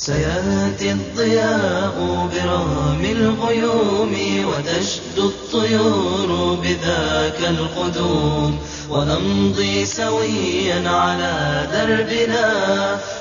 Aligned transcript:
سيأتي 0.00 0.92
الضياء 0.92 2.28
برغم 2.32 3.04
الغيوم 3.04 4.14
وتشدو 4.48 5.28
الطيور 5.28 6.54
بذاك 6.62 7.38
القدوم 7.48 8.58
ونمضي 8.90 9.86
سويا 9.86 10.88
على 10.88 11.66
دربنا 11.72 12.46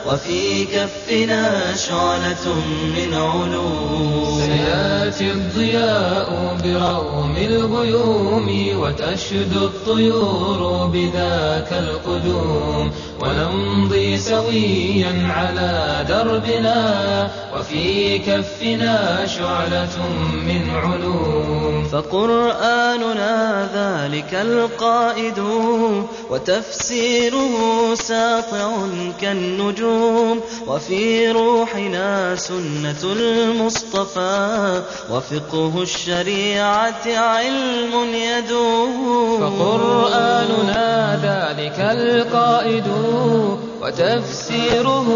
وفي 0.07 0.65
كفنا 0.65 1.75
شعلة 1.75 2.55
من 2.95 3.13
علوم. 3.13 4.41
سيأتي 4.45 5.31
الضياء 5.31 6.57
برغم 6.63 7.35
الغيوم 7.37 8.47
وتشدو 8.79 9.65
الطيور 9.65 10.87
بذاك 10.87 11.71
القدوم. 11.71 12.91
ونمضي 13.21 14.17
سويا 14.17 15.27
على 15.29 16.05
دربنا 16.09 16.79
وفي 17.55 18.17
كفنا 18.19 19.25
شعلة 19.25 19.97
من 20.47 20.69
علوم. 20.69 21.83
فقرآننا 21.91 23.67
ذلك 23.73 24.33
القائد 24.33 25.39
وتفسيره 26.29 27.55
ساطع 27.95 28.71
كالنجوم 29.21 30.41
وفي 30.67 31.31
روحنا 31.31 32.35
سنة 32.35 33.03
المصطفى 33.03 34.81
وفقه 35.11 35.81
الشريعة 35.81 37.05
علم 37.07 37.93
يدوم. 38.13 39.39
فقرآننا 39.39 40.87
ذلك 41.23 41.79
القائد 41.79 42.87
وتفسيره 43.81 45.07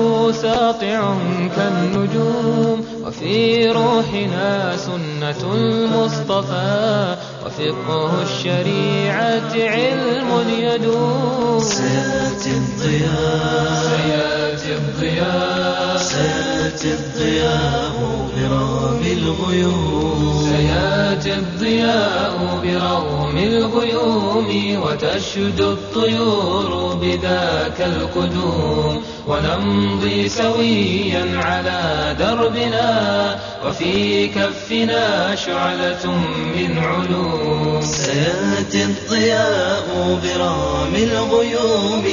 ساطع 0.41 1.15
كالنجوم. 1.55 2.70
وفي 3.05 3.67
روحنا 3.67 4.77
سنة 4.77 5.53
المصطفى 5.53 7.15
وفقه 7.45 8.23
الشريعة 8.23 9.53
علم 9.53 10.49
يدوم 10.49 11.59
سيأتي 11.59 12.51
الضياء. 12.51 13.83
سيأتي 13.83 14.75
الضياء. 14.75 15.97
سيأتي 15.97 16.93
الضياء. 16.93 18.00
برغم 18.41 19.01
الغيوم. 19.11 20.49
سيأتي 20.49 21.33
الضياء 21.33 22.59
برغم 22.63 23.37
الغيوم 23.37 24.49
وتشدو 24.81 25.71
الطيور 25.71 26.93
بذاك 27.01 27.81
القدوم. 27.81 29.01
ونمضي 29.27 30.29
سويا 30.29 31.25
على 31.35 32.15
دربنا 32.19 33.39
وفي 33.65 34.27
كفنا 34.27 35.35
شعلة 35.35 36.15
من 36.55 36.77
علوم. 36.77 37.81
سيأتي 37.81 38.83
الضياء 38.83 40.19
برغم 40.23 40.95
الغيوم 40.95 42.03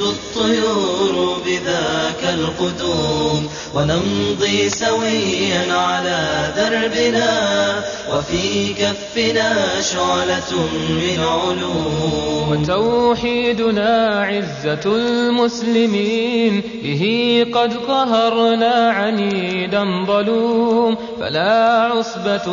وتشدو 0.00 0.10
الطيور 0.10 1.38
بذاك 1.46 2.34
القدوم 2.34 3.48
ونمضي 3.74 4.70
سويا 4.70 5.72
على 5.72 6.52
دربنا 6.56 7.30
وفي 8.12 8.74
كفنا 8.74 9.80
شعلة 9.80 10.50
من 10.88 11.18
علوم. 11.20 12.48
وتوحيدنا 12.50 14.20
عزة 14.20 14.96
المسلمين 14.96 16.62
به 16.82 17.46
قد 17.54 17.74
قهرنا 17.74 18.90
عنيدا 18.90 19.84
ظلوم. 20.06 20.96
فلا 21.20 21.80
عصبة 21.80 22.46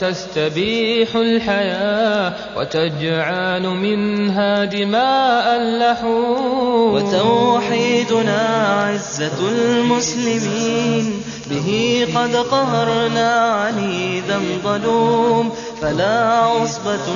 تستبيح 0.00 1.16
الحياة 1.16 2.32
وتجعل 2.56 3.62
منها 3.62 4.64
دماء 4.64 5.56
اللحوم. 5.56 6.53
وتوحيدنا 6.94 8.40
عزة 8.84 9.48
المسلمين. 9.48 11.22
به 11.50 12.06
قد 12.16 12.36
قهرنا 12.36 13.30
عنيدا 13.40 14.40
ظلوم. 14.64 15.52
فلا 15.82 16.38
عصبة 16.38 17.06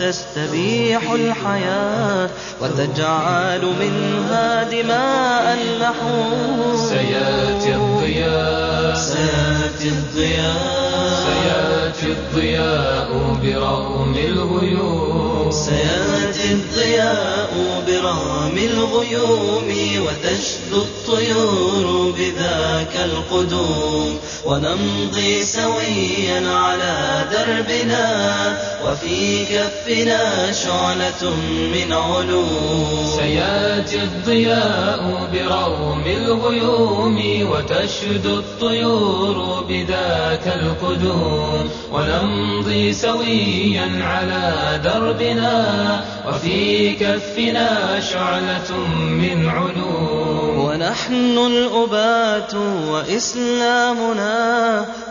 تستبيح 0.00 1.10
الحياة 1.10 2.30
وتجعل 2.62 3.60
منها 3.80 4.62
دماء 4.62 5.58
اللحوم 5.62 6.88
سيأتي 6.88 7.74
الضياء. 7.74 8.94
سيأتي 8.94 9.88
الضياء. 9.88 11.16
سيأتي 11.26 12.12
الضياء 12.12 13.36
برغم 13.42 14.14
الغيوم. 14.28 15.35
سيأتي 15.50 16.52
الضياء 16.52 17.50
برغم 17.86 18.58
الغيوم 18.58 19.74
وتشدو 19.98 20.82
الطيور 20.82 22.14
بذاك 22.18 22.96
القدوم 23.04 24.18
ونمضي 24.44 25.42
سويا 25.42 26.50
على 26.50 27.24
دربنا 27.32 28.58
وفي 28.96 29.44
كفنا 29.44 30.52
شعلة 30.52 31.36
من 31.74 31.92
علوم. 31.92 33.16
سياتي 33.16 34.02
الضياء 34.02 35.28
برغم 35.32 36.04
الغيوم 36.06 37.22
وتشدو 37.50 38.38
الطيور 38.38 39.64
بذاك 39.68 40.46
القدوم. 40.46 41.70
ونمضي 41.92 42.92
سويا 42.92 43.88
على 44.04 44.80
دربنا 44.84 46.04
وفي 46.26 46.92
كفنا 46.92 48.00
شعلة 48.00 48.76
من 49.10 49.48
علوم. 49.48 50.46
ونحن 50.66 51.38
الأبات 51.38 52.54
وإسلامنا 52.90 54.34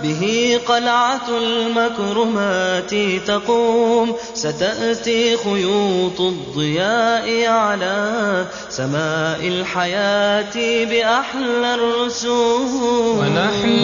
به 0.04 0.24
قلعة 0.68 1.28
المكرمات 1.30 2.96
تقوم. 3.28 4.16
ستأتي 4.34 5.38
خيوط 5.38 6.22
الضياء 6.22 7.48
على 7.48 8.46
سماء 8.70 9.40
الحياة 9.48 10.86
بأحلى 10.86 11.76
الرسوم. 11.76 13.20
ونحن 13.20 13.75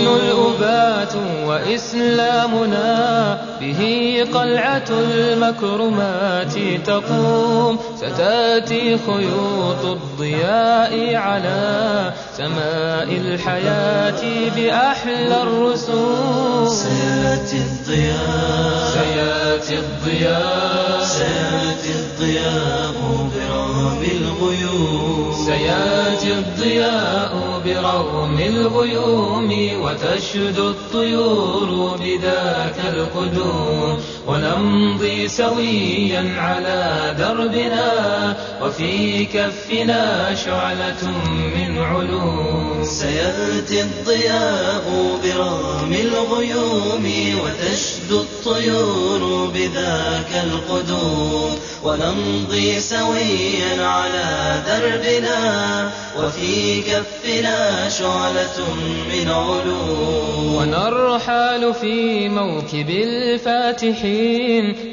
وإسلامنا 1.46 2.88
به 3.62 4.24
قلعة 4.34 4.90
المكرمات 4.90 6.54
تقوم. 6.88 7.80
ستأتي 7.98 8.98
خيوط 8.98 9.86
الضياء 9.86 11.16
على 11.16 12.14
سماء 12.38 13.10
الحياة 13.12 14.22
بأحلى 14.56 15.42
الرسوم. 15.42 16.70
سيأتي 16.70 17.58
الضياء. 17.58 18.92
سيأتي 18.94 19.80
الضياء. 19.80 21.04
سيأتي 21.04 21.92
الضياء 22.00 22.94
برغم 23.36 24.04
الغيوم. 24.12 25.46
سيأتي 25.46 26.34
الضياء. 26.34 27.51
برغم 27.66 28.40
الغيوم 28.40 29.52
وتشدو 29.82 30.70
الطيور 30.70 31.98
بذاك 31.98 32.80
القدوم 32.94 34.00
ونمضي 34.28 35.28
سويا 35.28 36.24
على 36.38 37.16
دربنا 37.18 37.90
وفي 38.62 39.26
كفنا 39.26 40.36
شعلة 40.36 41.04
من 41.56 41.78
علوم. 41.78 42.84
سيأتي 42.84 43.82
الضياء 43.82 44.86
برغم 45.24 45.94
الغيوم 45.94 47.06
وتشدو 47.42 48.22
الطيور 48.22 49.52
بذاك 49.54 50.32
القدوم. 50.44 51.56
ونمضي 51.84 52.80
سويا 52.80 53.86
على 53.86 54.62
دربنا 54.68 55.40
وفي 56.20 56.82
كفنا 56.82 57.90
شعلة 57.90 58.58
من 59.12 59.28
علوم. 59.30 60.56
ونرحل 60.56 61.74
في 61.74 62.30
موكب 62.30 62.90
الفاتحين 62.90 64.11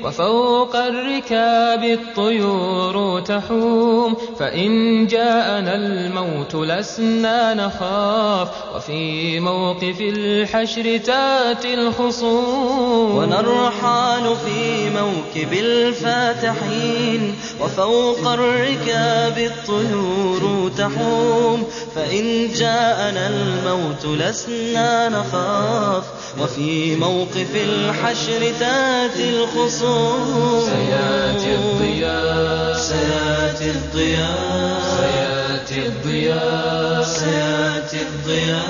وفوق 0.04 0.76
الركاب 0.76 1.84
الطيور 1.84 3.20
تحوم 3.20 4.16
فإن 4.38 5.06
جاءنا 5.06 5.74
الموت 5.74 6.54
لسنا 6.54 7.54
نخاف 7.54 8.48
وفي 8.74 9.40
موقف 9.40 10.00
الحشر 10.00 10.96
تاتي 10.96 11.74
الخصوم 11.74 13.16
ونرحل 13.16 14.36
في 14.44 14.90
موكب 14.90 15.52
الفاتحين 15.52 17.34
وفوق 17.60 18.28
الركاب 18.28 19.38
الطيور 19.38 20.70
تحوم 20.78 21.64
فإن 21.98 22.52
جاءنا 22.52 23.26
الموت 23.26 24.06
لسنا 24.06 25.08
نخاف 25.08 26.04
وفي 26.40 26.96
موقف 26.96 27.54
الحشر 27.54 28.52
تاتي 28.60 29.30
الخصوم. 29.30 30.60
سيأتي 30.66 31.54
الضياء. 31.54 32.78
سيأتي 32.78 33.70
الضياء. 33.70 34.80
سيأتي 34.98 35.86
الضياء. 35.86 37.04
سيأتي 37.04 38.02
الضياء. 38.02 38.66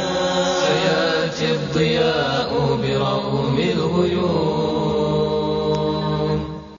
سيأتي 0.65 1.53
الضياء 1.53 2.51
برغم 2.83 3.59
الغيوم. 3.59 4.58